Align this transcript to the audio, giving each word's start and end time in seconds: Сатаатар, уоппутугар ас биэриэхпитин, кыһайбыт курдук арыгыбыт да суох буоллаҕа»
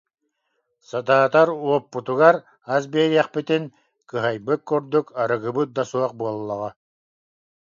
Сатаатар, 0.89 1.47
уоппутугар 1.67 2.35
ас 2.75 2.83
биэриэхпитин, 2.91 3.63
кыһайбыт 4.09 4.59
курдук 4.69 5.05
арыгыбыт 5.21 5.69
да 5.77 5.83
суох 5.89 6.11
буоллаҕа» 6.17 6.69